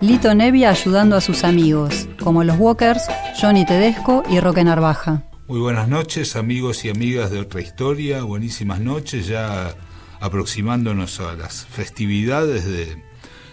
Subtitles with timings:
[0.00, 3.02] Lito Nevia ayudando a sus amigos, como los Walkers,
[3.40, 5.24] Johnny Tedesco y Roque Narvaja.
[5.48, 8.22] Muy buenas noches, amigos y amigas de otra historia.
[8.22, 9.74] Buenísimas noches, ya
[10.20, 13.02] aproximándonos a las festividades de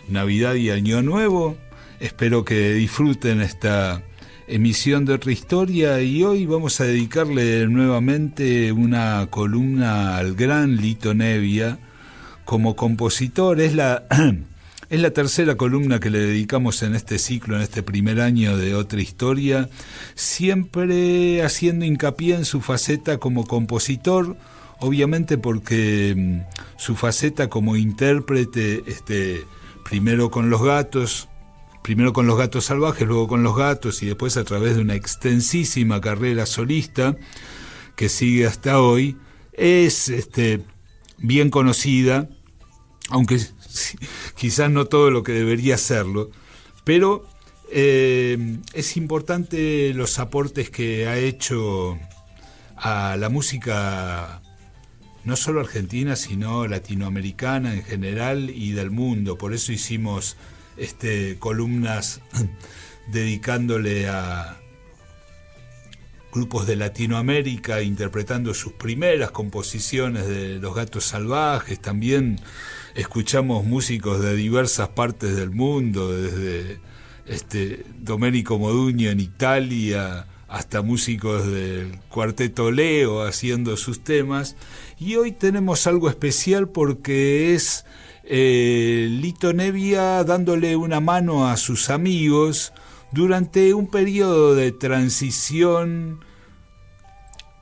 [0.07, 1.57] Navidad y Año Nuevo.
[1.99, 4.03] Espero que disfruten esta
[4.47, 11.15] emisión de otra historia y hoy vamos a dedicarle nuevamente una columna al gran Lito
[11.15, 11.79] Nevia
[12.43, 13.59] como compositor.
[13.59, 14.03] Es la
[14.96, 18.75] Es la tercera columna que le dedicamos en este ciclo, en este primer año de
[18.75, 19.70] otra historia,
[20.13, 24.37] siempre haciendo hincapié en su faceta como compositor,
[24.79, 29.43] obviamente porque mm, su faceta como intérprete, este,
[29.84, 31.27] primero con los gatos,
[31.84, 34.95] primero con los gatos salvajes, luego con los gatos y después a través de una
[34.95, 37.17] extensísima carrera solista
[37.98, 39.17] que sigue hasta hoy,
[39.51, 40.62] es este,
[41.17, 42.29] bien conocida,
[43.09, 43.41] aunque
[44.35, 46.31] quizás no todo lo que debería serlo,
[46.84, 47.27] pero
[47.71, 51.98] eh, es importante los aportes que ha hecho
[52.77, 54.41] a la música
[55.23, 59.37] no solo argentina, sino latinoamericana en general y del mundo.
[59.37, 60.37] Por eso hicimos
[60.77, 62.21] este, columnas
[63.12, 64.59] dedicándole a
[66.31, 72.40] grupos de Latinoamérica interpretando sus primeras composiciones de Los Gatos Salvajes, también
[72.96, 76.80] escuchamos músicos de diversas partes del mundo, desde
[77.28, 84.56] este, Domenico Moduño en Italia hasta músicos del cuarteto Leo haciendo sus temas.
[84.98, 87.86] Y hoy tenemos algo especial porque es
[88.24, 92.72] eh, Lito Nevia dándole una mano a sus amigos
[93.12, 96.24] durante un periodo de transición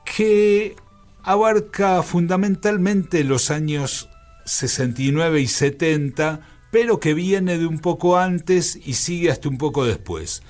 [0.04, 0.76] que
[1.22, 4.08] abarca fundamentalmente los años
[4.44, 9.84] 69 y 70, pero que viene de un poco antes y sigue hasta un poco
[9.84, 10.42] después.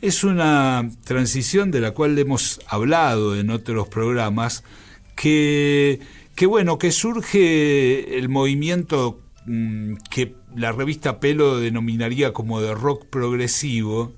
[0.00, 4.64] Es una transición de la cual hemos hablado en otros programas,
[5.16, 6.00] que,
[6.34, 13.06] que bueno, que surge el movimiento mm, que la revista Pelo denominaría como de rock
[13.06, 14.12] progresivo,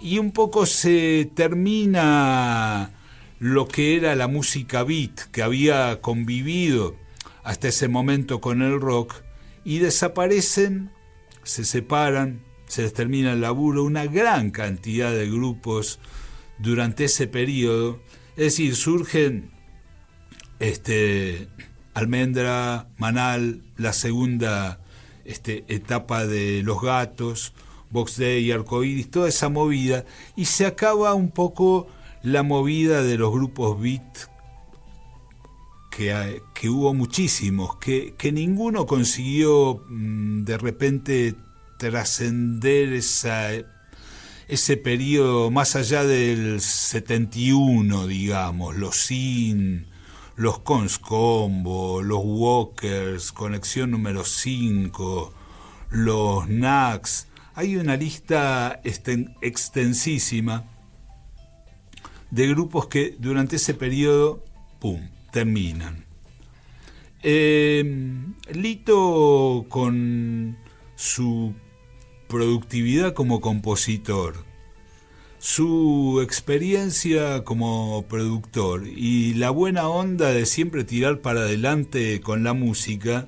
[0.00, 2.90] y un poco se termina
[3.38, 7.01] lo que era la música beat, que había convivido
[7.42, 9.14] hasta ese momento con el rock
[9.64, 10.90] y desaparecen,
[11.42, 15.98] se separan, se termina el laburo, una gran cantidad de grupos
[16.58, 18.00] durante ese periodo,
[18.36, 19.50] es decir, surgen
[20.58, 21.48] este,
[21.94, 24.80] Almendra, Manal, la segunda
[25.24, 27.52] este, etapa de Los Gatos,
[27.90, 30.04] Box Day, Arcoiris, toda esa movida,
[30.34, 31.88] y se acaba un poco
[32.22, 34.31] la movida de los grupos beat
[35.96, 41.34] que, hubo muchísimos, que, ninguno consiguió mm, de repente
[41.76, 43.66] trascender ese
[44.78, 49.86] periodo más allá del 71, digamos, los Sin,
[50.36, 55.34] los Cons Combo, los Walkers, Conexión número 5,
[55.90, 57.28] los Nax.
[57.54, 60.64] Hay una lista extensísima
[62.30, 64.42] de grupos que durante ese periodo,
[64.80, 66.04] ¡pum!, terminan.
[67.24, 67.84] Eh,
[68.52, 70.56] Lito con
[70.94, 71.54] su
[72.28, 74.44] productividad como compositor,
[75.38, 82.52] su experiencia como productor y la buena onda de siempre tirar para adelante con la
[82.52, 83.26] música,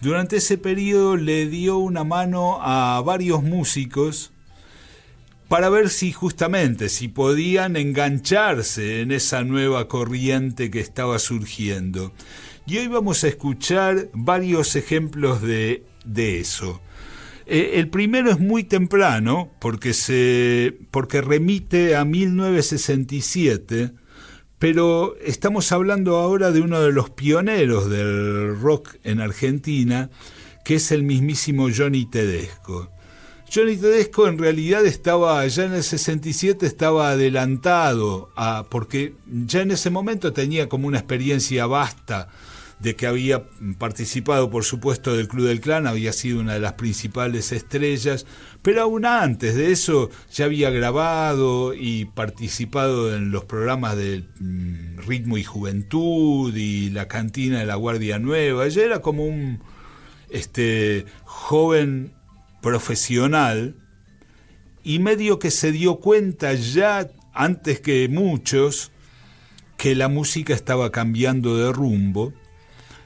[0.00, 4.32] durante ese periodo le dio una mano a varios músicos
[5.50, 12.12] para ver si justamente, si podían engancharse en esa nueva corriente que estaba surgiendo.
[12.68, 15.82] Y hoy vamos a escuchar varios ejemplos de,
[16.14, 16.80] eso.
[17.46, 23.90] Eh, el primero es muy temprano porque, se, porque remite a 1967,
[24.60, 30.10] pero estamos hablando ahora de uno de los pioneros del rock en Argentina,
[30.64, 32.92] que es el mismísimo Johnny Tedesco.
[33.52, 39.72] Johnny Tedesco en realidad estaba, ya en el 67 estaba adelantado, a, porque ya en
[39.72, 42.28] ese momento tenía como una experiencia vasta
[42.78, 43.48] de que había
[43.78, 48.24] participado, por supuesto, del Club del Clan, había sido una de las principales estrellas,
[48.62, 54.98] pero aún antes de eso ya había grabado y participado en los programas de mm,
[55.08, 59.60] Ritmo y Juventud y La Cantina de la Guardia Nueva, ya era como un
[60.30, 62.12] este, joven
[62.60, 63.76] profesional
[64.82, 68.92] y medio que se dio cuenta ya antes que muchos
[69.76, 72.32] que la música estaba cambiando de rumbo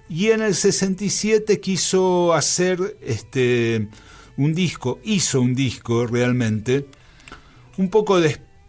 [0.08, 3.88] y en el 67 quiso hacer este
[4.36, 6.86] un disco, hizo un disco realmente,
[7.76, 8.20] un poco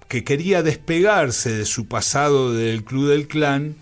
[0.08, 3.76] que quería despegarse de su pasado del Club del Clan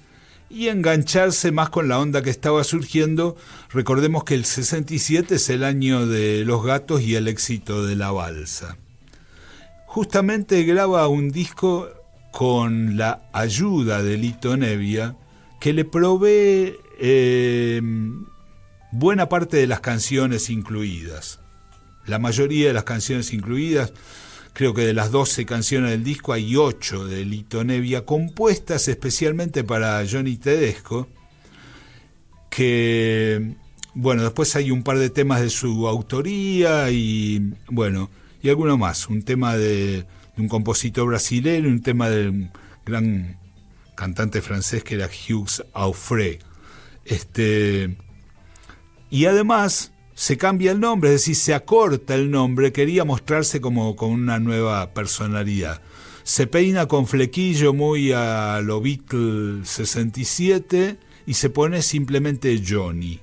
[0.54, 3.36] y engancharse más con la onda que estaba surgiendo.
[3.72, 8.12] Recordemos que el 67 es el año de Los Gatos y el éxito de la
[8.12, 8.78] balsa.
[9.88, 11.90] Justamente graba un disco
[12.32, 15.16] con la ayuda de Lito Nevia,
[15.60, 17.82] que le provee eh,
[18.92, 21.40] buena parte de las canciones incluidas.
[22.06, 23.94] La mayoría de las canciones incluidas,
[24.54, 29.64] creo que de las 12 canciones del disco hay 8 de Lito Nevia, compuestas especialmente
[29.64, 31.08] para Johnny Tedesco,
[32.50, 33.56] que,
[33.96, 38.12] bueno, después hay un par de temas de su autoría y, bueno,
[38.42, 40.06] y alguno más, un tema de,
[40.38, 42.52] un compositor brasileño, un tema de un
[42.86, 43.40] gran
[43.96, 46.40] cantante francés que era Hughes Aufray.
[47.06, 47.98] Este,
[49.10, 49.93] y además
[50.24, 54.40] se cambia el nombre, es decir, se acorta el nombre, quería mostrarse como con una
[54.40, 55.82] nueva personalidad.
[56.24, 63.20] Se peina con flequillo muy a lo Beatle 67 y se pone simplemente Johnny.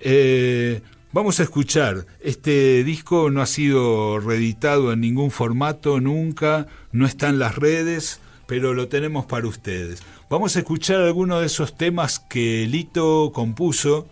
[0.00, 0.82] Eh,
[1.12, 7.30] vamos a escuchar, este disco no ha sido reeditado en ningún formato nunca, no está
[7.30, 10.02] en las redes, pero lo tenemos para ustedes.
[10.28, 14.08] Vamos a escuchar algunos de esos temas que Lito compuso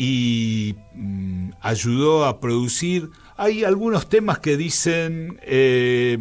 [0.00, 3.10] y mm, ayudó a producir.
[3.36, 6.16] Hay algunos temas que dicen eh,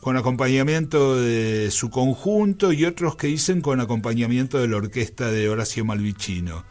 [0.00, 5.48] con acompañamiento de su conjunto y otros que dicen con acompañamiento de la orquesta de
[5.48, 6.64] Horacio Malvicino.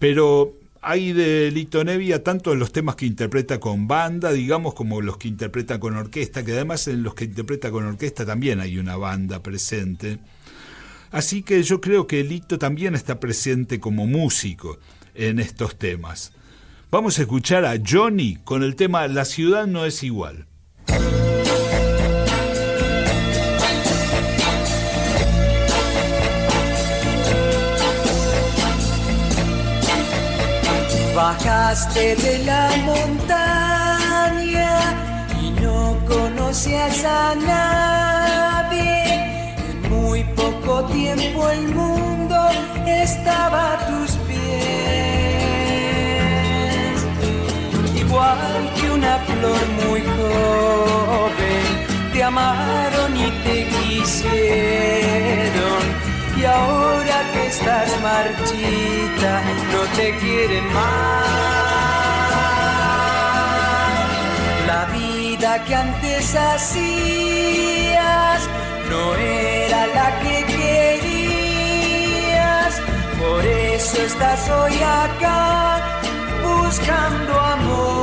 [0.00, 5.00] Pero hay de Lito Nevia tanto en los temas que interpreta con banda, digamos, como
[5.00, 8.78] los que interpreta con orquesta, que además en los que interpreta con orquesta también hay
[8.78, 10.18] una banda presente.
[11.12, 14.78] Así que yo creo que Lito también está presente como músico
[15.18, 16.32] en estos temas.
[16.90, 20.46] Vamos a escuchar a Johnny con el tema La ciudad no es igual.
[31.14, 34.70] Bajaste de la montaña
[35.42, 38.72] y no conocías a nadie.
[39.68, 42.36] En muy poco tiempo el mundo
[42.86, 43.86] estaba a
[48.08, 51.64] igual que una flor muy joven,
[52.12, 55.82] te amaron y te quisieron.
[56.36, 61.28] Y ahora que estás marchita, no te quieren más.
[64.66, 68.40] La vida que antes hacías
[68.90, 70.36] no era la que
[70.96, 72.72] querías,
[73.18, 75.80] por eso estás hoy acá
[76.42, 77.97] buscando amor.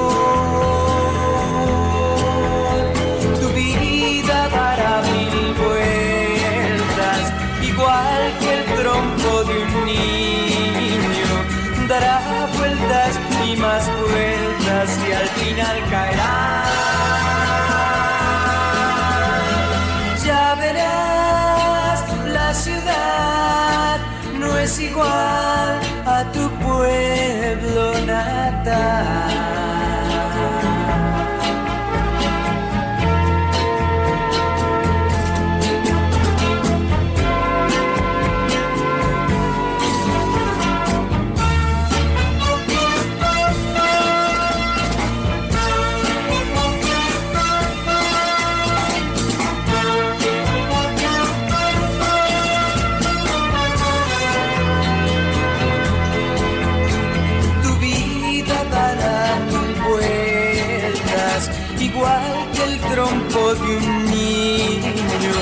[63.54, 65.38] De un niño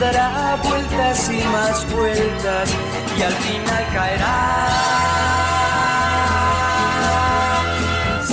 [0.00, 2.70] dará vueltas y más vueltas
[3.16, 4.68] y al final caerá.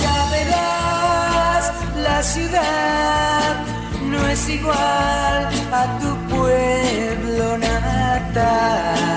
[0.02, 3.56] Ya verás, la ciudad
[4.02, 9.09] no es igual a tu pueblo natal.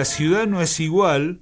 [0.00, 1.40] La ciudad no es igual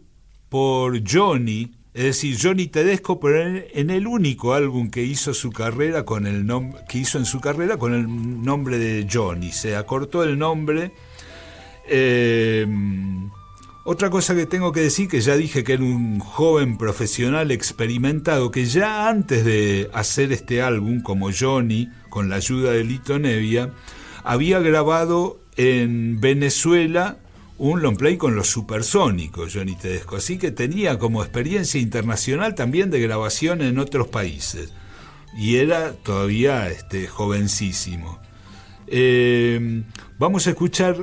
[0.49, 6.05] por Johnny, es decir, Johnny Tedesco, pero en el único álbum que hizo su carrera
[6.05, 6.45] con el
[6.88, 10.91] que hizo en su carrera con el nombre de Johnny, se acortó el nombre.
[11.88, 12.67] Eh,
[13.85, 18.50] otra cosa que tengo que decir, que ya dije que era un joven profesional experimentado,
[18.50, 23.73] que ya antes de hacer este álbum, como Johnny, con la ayuda de Lito Nevia,
[24.25, 27.19] había grabado en Venezuela
[27.59, 30.17] un long play con los supersónicos, Johnny Tedesco.
[30.17, 34.73] Así que tenía como experiencia internacional también de grabación en otros países.
[35.37, 38.21] Y era todavía este, jovencísimo.
[38.87, 39.83] Eh,
[40.19, 40.97] vamos a escuchar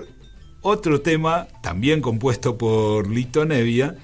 [0.62, 3.96] otro tema, también compuesto por Lito Nevia,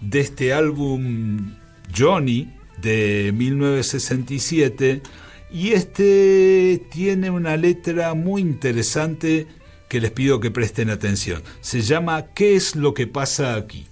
[0.00, 1.54] de este álbum
[1.96, 5.02] Johnny de 1967.
[5.50, 9.46] Y este tiene una letra muy interesante
[9.94, 11.40] que les pido que presten atención.
[11.60, 13.86] Se llama ¿Qué es lo que pasa aquí?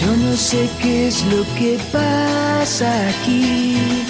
[0.00, 4.02] Yo no sé qué es lo que pasa aquí.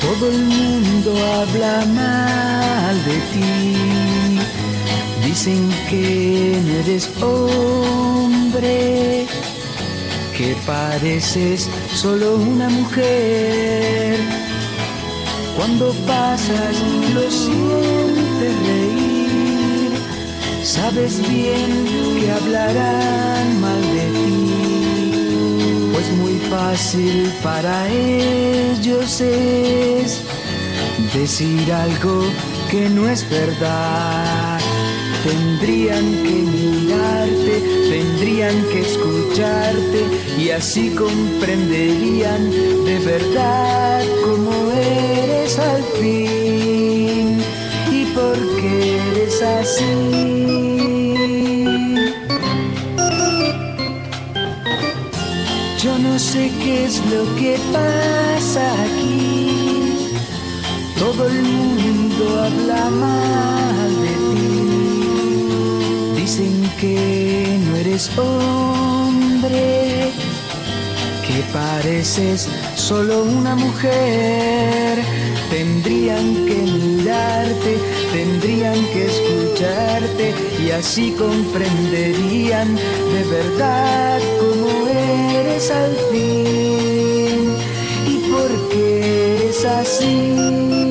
[0.00, 4.19] Todo el mundo habla mal de ti.
[5.30, 8.76] Dicen que no eres hombre,
[10.36, 14.18] que pareces solo una mujer.
[15.56, 16.74] Cuando pasas
[17.14, 19.92] lo sientes reír,
[20.64, 21.70] sabes bien
[22.18, 24.50] que hablarán mal de ti
[26.00, 30.22] es muy fácil para ellos es
[31.14, 32.24] decir algo
[32.70, 34.39] que no es verdad.
[35.22, 37.54] Tendrían que mirarte,
[37.90, 40.00] tendrían que escucharte
[40.38, 47.38] y así comprenderían de verdad cómo eres al fin
[47.92, 50.30] y por qué eres así.
[55.82, 60.14] Yo no sé qué es lo que pasa aquí.
[60.98, 64.19] Todo el mundo habla mal de.
[66.80, 70.10] Que no eres hombre,
[71.26, 74.98] que pareces solo una mujer.
[75.50, 77.78] Tendrían que mirarte,
[78.12, 87.54] tendrían que escucharte y así comprenderían de verdad cómo eres al fin
[88.06, 90.89] y por qué eres así.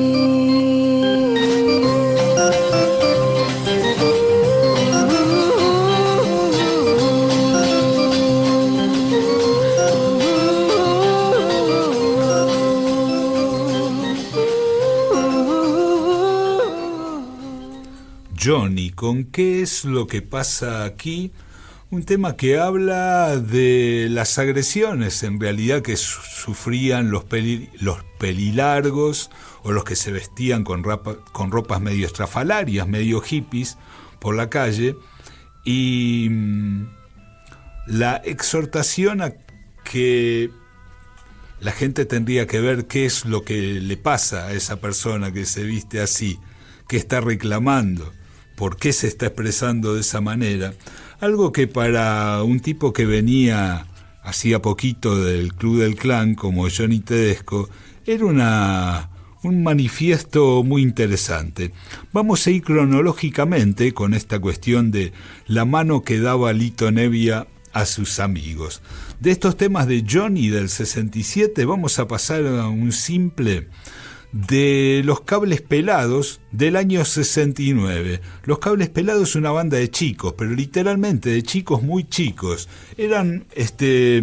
[19.00, 21.32] Con qué es lo que pasa aquí,
[21.88, 27.24] un tema que habla de las agresiones en realidad que sufrían los,
[27.80, 29.30] los pelilargos
[29.62, 30.82] o los que se vestían con,
[31.32, 33.78] con ropas medio estrafalarias, medio hippies
[34.18, 34.96] por la calle.
[35.64, 36.88] Y mm,
[37.86, 39.32] la exhortación a
[39.82, 40.50] que
[41.58, 45.46] la gente tendría que ver qué es lo que le pasa a esa persona que
[45.46, 46.38] se viste así,
[46.86, 48.12] que está reclamando
[48.60, 50.74] por qué se está expresando de esa manera,
[51.18, 53.86] algo que para un tipo que venía
[54.22, 57.70] hacía poquito del Club del Clan como Johnny Tedesco,
[58.04, 59.08] era una,
[59.42, 61.72] un manifiesto muy interesante.
[62.12, 65.14] Vamos a ir cronológicamente con esta cuestión de
[65.46, 68.82] la mano que daba Lito Nevia a sus amigos.
[69.20, 73.68] De estos temas de Johnny del 67 vamos a pasar a un simple
[74.32, 78.20] de Los Cables Pelados del año 69.
[78.44, 82.68] Los Cables Pelados es una banda de chicos, pero literalmente de chicos muy chicos.
[82.96, 84.22] Eran este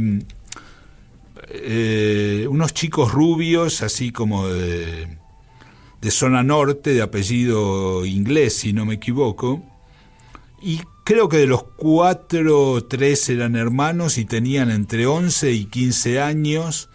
[1.50, 5.18] eh, unos chicos rubios, así como de,
[6.02, 9.64] de zona norte, de apellido inglés, si no me equivoco.
[10.62, 16.22] Y creo que de los cuatro, tres eran hermanos y tenían entre 11 y 15
[16.22, 16.90] años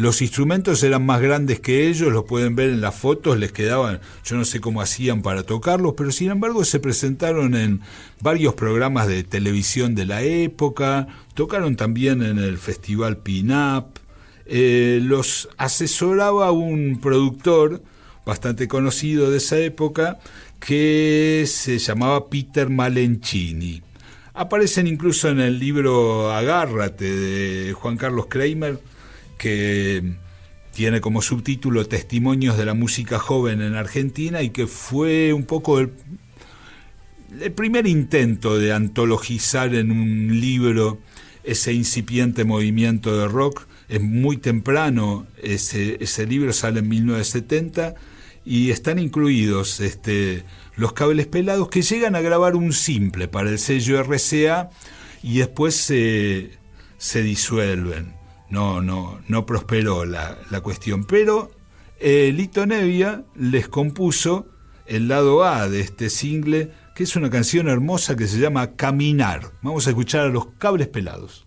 [0.00, 4.00] los instrumentos eran más grandes que ellos, los pueden ver en las fotos, les quedaban,
[4.24, 7.82] yo no sé cómo hacían para tocarlos, pero sin embargo se presentaron en
[8.22, 14.00] varios programas de televisión de la época, tocaron también en el festival Pin-Up,
[14.46, 17.82] eh, los asesoraba un productor
[18.24, 20.18] bastante conocido de esa época
[20.60, 23.82] que se llamaba Peter Malencini.
[24.32, 28.80] Aparecen incluso en el libro Agárrate de Juan Carlos Kramer,
[29.40, 30.02] que
[30.70, 35.80] tiene como subtítulo Testimonios de la música joven en Argentina y que fue un poco
[35.80, 35.90] el,
[37.54, 40.98] primer intento de antologizar en un libro
[41.42, 43.66] ese incipiente movimiento de rock.
[43.88, 47.94] Es muy temprano, ese, ese libro sale en 1970
[48.44, 50.44] y están incluidos este,
[50.76, 54.68] los cables pelados que llegan a grabar un simple para el sello RCA
[55.22, 56.50] y después se,
[56.98, 58.19] se disuelven.
[58.50, 61.04] No, no, no prosperó la, la cuestión.
[61.04, 61.50] Pero
[61.98, 64.46] eh, Lito Nevia les compuso
[64.86, 69.52] el lado A de este single, que es una canción hermosa que se llama Caminar.
[69.62, 71.46] Vamos a escuchar a los cables pelados.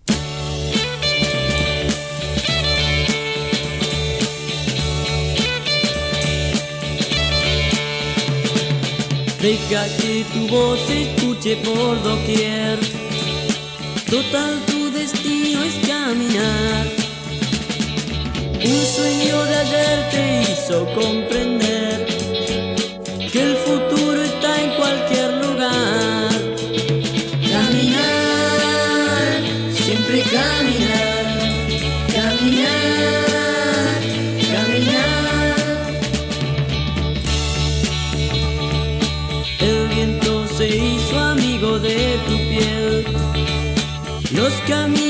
[9.41, 12.79] Deja que tu voz escuche por doquier.
[14.09, 14.57] Total,
[15.65, 16.85] es caminar.
[18.65, 22.05] Un sueño de ayer te hizo comprender
[23.31, 26.29] que el futuro está en cualquier lugar.
[27.53, 29.31] Caminar,
[29.73, 31.25] siempre caminar,
[32.17, 33.99] caminar,
[34.53, 35.55] caminar.
[39.59, 43.05] El viento se hizo amigo de tu piel.
[44.31, 45.02] Los caminos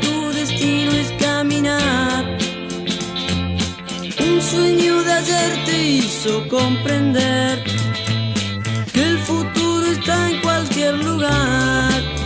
[0.00, 2.24] Tu destino es caminar.
[4.26, 7.62] Un sueño de ayer te hizo comprender
[8.92, 12.17] que el futuro está en cualquier lugar.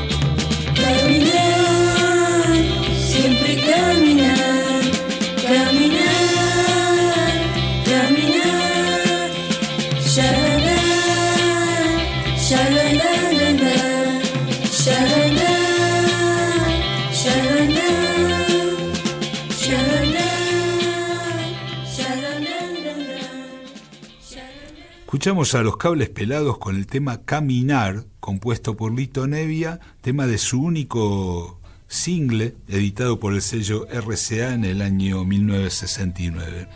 [25.23, 30.37] Escuchamos a los cables pelados con el tema Caminar, compuesto por Lito Nevia, tema de
[30.37, 36.67] su único single, editado por el sello RCA en el año 1969.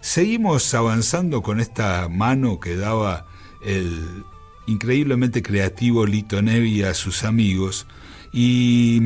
[0.00, 3.28] Seguimos avanzando con esta mano que daba
[3.64, 4.24] el
[4.66, 7.86] increíblemente creativo Lito Nevia a sus amigos.
[8.32, 9.00] Y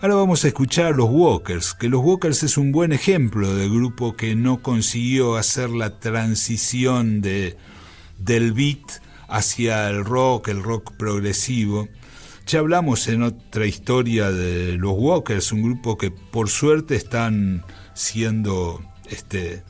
[0.00, 3.68] ahora vamos a escuchar a los Walkers, que los Walkers es un buen ejemplo de
[3.68, 7.58] grupo que no consiguió hacer la transición de,
[8.20, 11.88] del beat hacia el rock, el rock progresivo.
[12.46, 18.82] Ya hablamos en otra historia de los Walkers, un grupo que por suerte están siendo
[19.08, 19.62] este,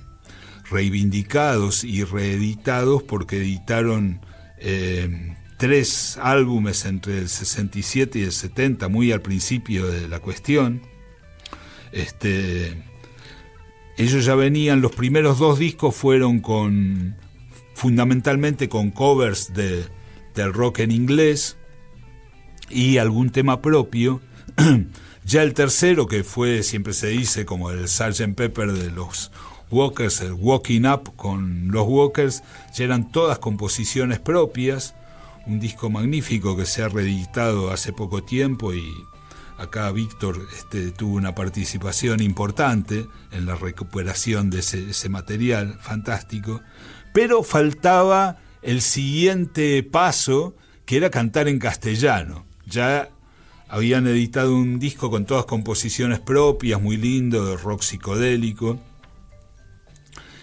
[0.71, 4.21] reivindicados y reeditados porque editaron
[4.59, 10.81] eh, tres álbumes entre el 67 y el 70, muy al principio de la cuestión.
[11.93, 12.83] Este,
[13.99, 17.17] ellos ya venían, los primeros dos discos fueron con
[17.81, 19.87] fundamentalmente con covers de,
[20.35, 21.57] del rock en inglés
[22.69, 24.21] y algún tema propio.
[25.25, 28.35] ya el tercero, que fue, siempre se dice, como el Sgt.
[28.35, 29.33] Pepper de los
[29.71, 32.43] Walkers, el Walking Up con los Walkers,
[32.77, 34.95] ya eran todas composiciones propias,
[35.47, 38.93] un disco magnífico que se ha reeditado hace poco tiempo y
[39.57, 46.61] acá Víctor este, tuvo una participación importante en la recuperación de ese, ese material fantástico,
[47.13, 52.47] pero faltaba el siguiente paso, que era cantar en castellano.
[52.67, 53.11] Ya
[53.69, 58.81] habían editado un disco con todas composiciones propias, muy lindo, de rock psicodélico,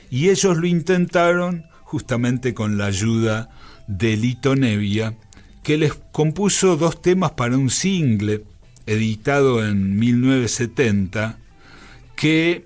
[0.09, 3.49] y ellos lo intentaron justamente con la ayuda
[3.87, 5.17] de Lito Nevia,
[5.63, 8.43] que les compuso dos temas para un single
[8.85, 11.39] editado en 1970,
[12.15, 12.65] que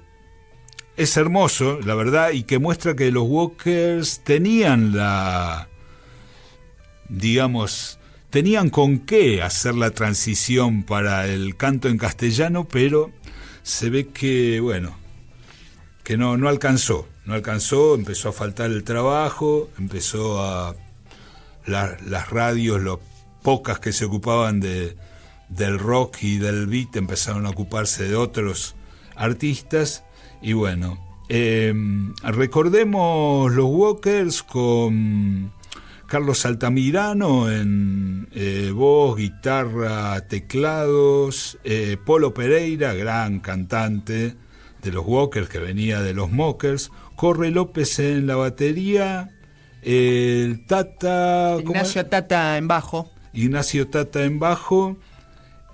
[0.97, 5.67] es hermoso, la verdad, y que muestra que los Walkers tenían la,
[7.09, 7.99] digamos,
[8.29, 13.11] tenían con qué hacer la transición para el canto en castellano, pero
[13.63, 14.95] se ve que, bueno,
[16.03, 20.75] que no, no alcanzó, no alcanzó, empezó a faltar el trabajo, empezó a
[21.65, 22.99] la- las radios, lo
[23.43, 24.95] pocas que se ocupaban de,
[25.49, 28.75] del rock y del beat, empezaron a ocuparse de otros
[29.15, 30.03] artistas,
[30.41, 30.97] y bueno,
[31.33, 31.73] Eh,
[32.23, 35.53] recordemos los Walkers con
[36.05, 44.35] Carlos Altamirano en eh, voz, guitarra, teclados, eh, Polo Pereira, gran cantante
[44.83, 49.29] de los Walkers que venía de los Mockers, Corre López en la batería,
[49.83, 51.55] el Tata...
[51.61, 53.09] Ignacio Tata en bajo.
[53.31, 54.97] Ignacio Tata en bajo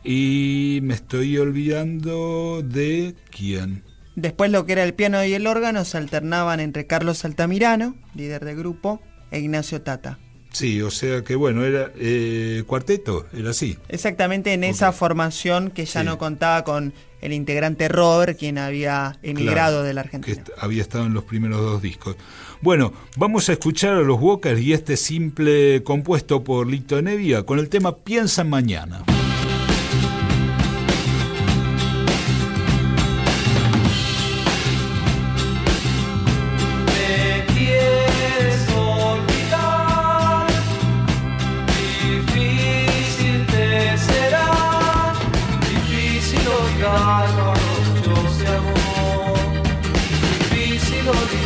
[0.04, 3.82] y me estoy olvidando de quién.
[4.18, 8.44] Después lo que era el piano y el órgano se alternaban entre Carlos Altamirano, líder
[8.44, 9.00] del grupo,
[9.30, 10.18] e Ignacio Tata.
[10.52, 13.78] Sí, o sea que bueno, era eh, cuarteto, era así.
[13.90, 19.84] Exactamente en esa formación que ya no contaba con el integrante Robert, quien había emigrado
[19.84, 20.44] de la Argentina.
[20.44, 22.16] Que había estado en los primeros dos discos.
[22.62, 27.60] Bueno, vamos a escuchar a los Walkers y este simple compuesto por Lito Nevia con
[27.60, 28.50] el tema Piensa en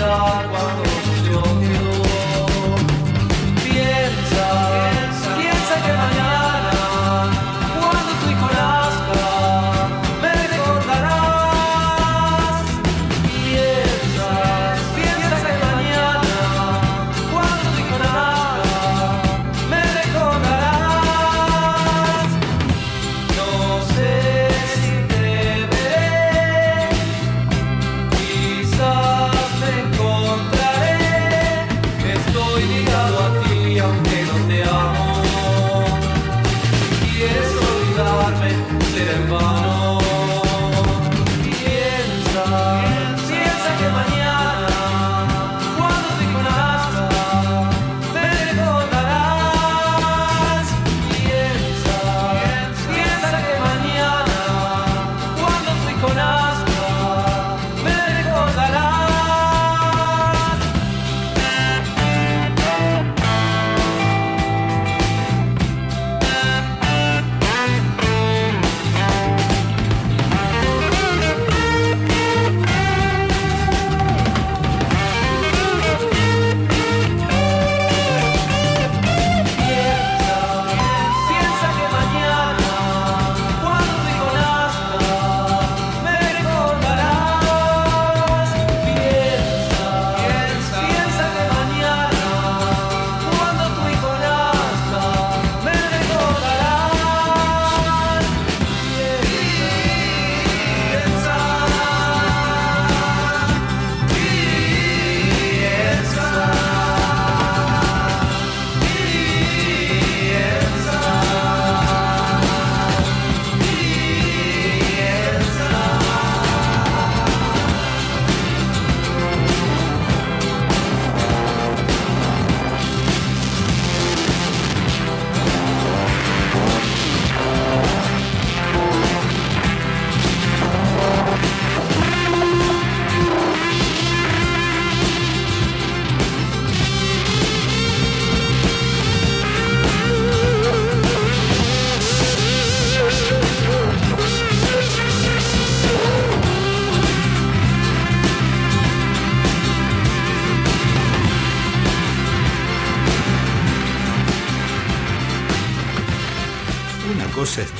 [0.01, 0.90] Mañana.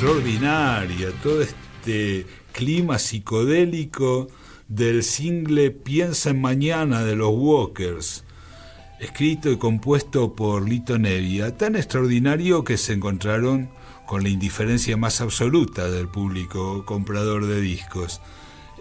[0.01, 4.29] Extraordinaria, todo este clima psicodélico
[4.67, 8.23] del single Piensa en Mañana de los Walkers,
[8.99, 13.69] escrito y compuesto por Lito Nevia, tan extraordinario que se encontraron
[14.07, 18.21] con la indiferencia más absoluta del público comprador de discos.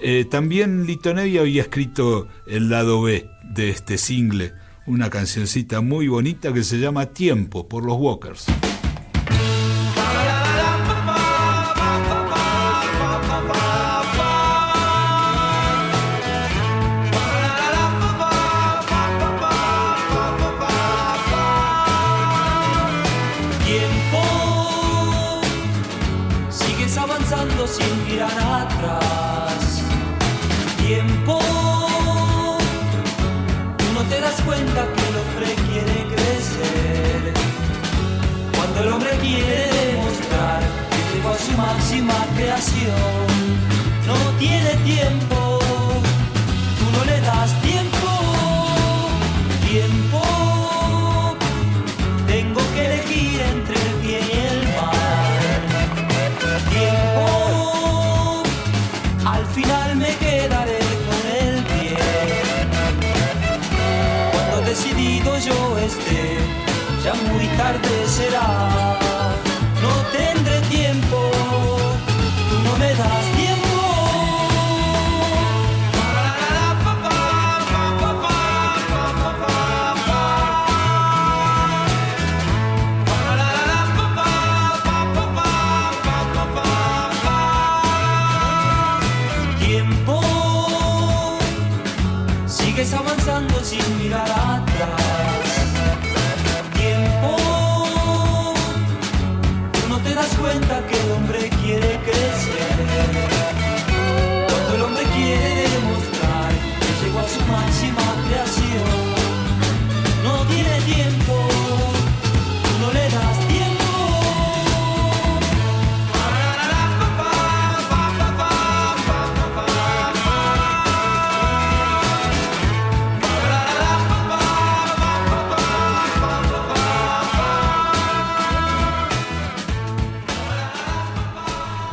[0.01, 4.55] Eh, también Lito Nevia había escrito el lado B de este single,
[4.87, 8.47] una cancioncita muy bonita que se llama Tiempo por los Walkers.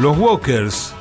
[0.07, 0.93] Los Walkers,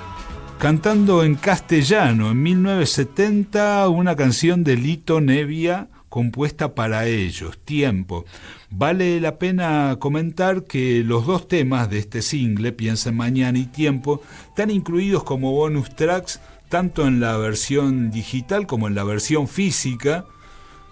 [0.59, 8.25] cantando en castellano en 1970 una canción de Lito Nevia compuesta para ellos, Tiempo.
[8.69, 13.67] Vale la pena comentar que los dos temas de este single, Piensa en Mañana y
[13.67, 19.47] Tiempo, están incluidos como bonus tracks tanto en la versión digital como en la versión
[19.47, 20.25] física,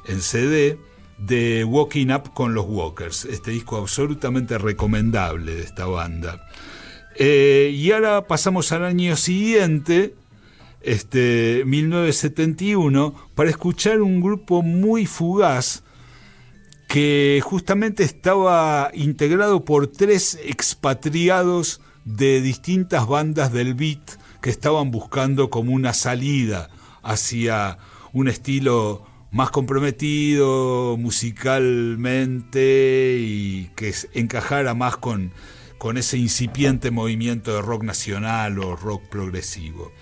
[0.07, 0.79] en CD,
[1.19, 3.25] de Walking Up con los Walkers.
[3.25, 6.47] Este disco absolutamente recomendable de esta banda.
[7.17, 10.15] Eh, y ahora pasamos al año siguiente,
[10.83, 15.83] este, 1971, para escuchar un grupo muy fugaz
[16.89, 25.51] que justamente estaba integrado por tres expatriados de distintas bandas del beat que estaban buscando
[25.51, 26.69] como una salida
[27.03, 27.79] hacia
[28.13, 35.33] un estilo más comprometido musicalmente y que encajara más con,
[35.85, 39.93] con ese incipiente movimiento de rock nacional o rock progresivo.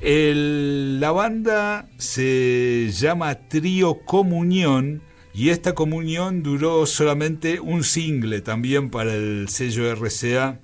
[0.00, 5.02] La banda se llama Trío Comunión
[5.34, 10.60] y esta comunión duró solamente un single también para el sello RCA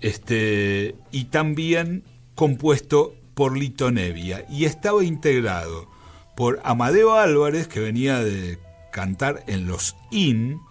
[0.00, 2.02] este, y también
[2.34, 5.90] compuesto por Lito Nevia y estaba integrado
[6.34, 8.58] por Amadeo Álvarez que venía de
[8.90, 10.62] cantar en los IN,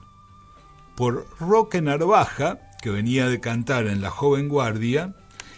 [0.96, 5.16] por Roque Narvaja, que venía de cantar en La Joven Guardia,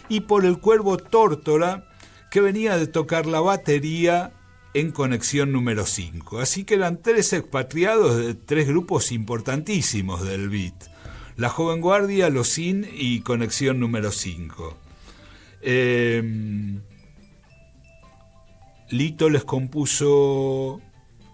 [0.08, 1.88] y por el Cuervo Tórtora,
[2.30, 4.32] que venía de tocar la batería
[4.74, 6.40] en Conexión número 5.
[6.40, 10.74] Así que eran tres expatriados de tres grupos importantísimos del beat.
[11.36, 14.76] La Joven Guardia, Los Sin y Conexión número 5.
[15.62, 16.80] Eh,
[18.90, 20.80] Lito les compuso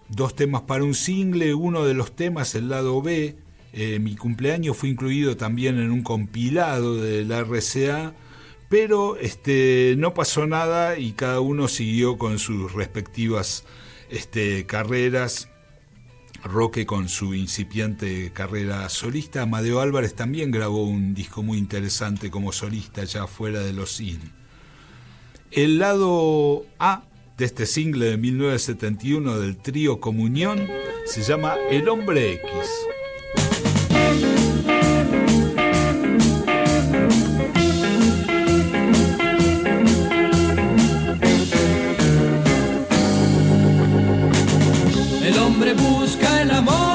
[0.09, 3.37] dos temas para un single, uno de los temas, el lado B,
[3.77, 8.13] eh, mi cumpleaños fue incluido también en un compilado de la RCA,
[8.69, 13.65] pero este, no pasó nada y cada uno siguió con sus respectivas
[14.09, 15.49] este, carreras.
[16.41, 22.53] Roque con su incipiente carrera solista, Amadeo Álvarez también grabó un disco muy interesante como
[22.53, 24.21] solista ya fuera de los IN.
[25.51, 27.03] El lado A
[27.37, 30.65] de este single de 1971 del trío Comunión
[31.05, 32.94] se llama El Hombre X.
[46.45, 46.94] el amor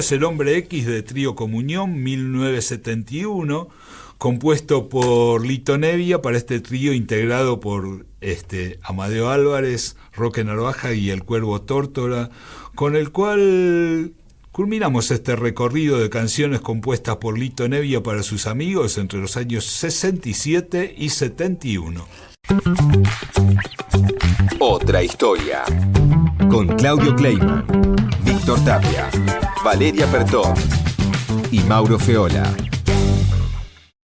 [0.00, 3.68] es El Hombre X de Trío Comunión 1971,
[4.16, 11.10] compuesto por Lito Nevia para este trío integrado por este, Amadeo Álvarez, Roque Narvaja y
[11.10, 12.30] el Cuervo Tórtora,
[12.74, 14.14] con el cual
[14.52, 19.66] culminamos este recorrido de canciones compuestas por Lito Nevia para sus amigos entre los años
[19.66, 22.06] 67 y 71.
[24.58, 25.62] Otra historia.
[26.50, 27.64] Con Claudio Kleiman,
[28.40, 29.10] Víctor Tapia,
[29.62, 30.54] Valeria Pertón
[31.50, 32.50] y Mauro Feola.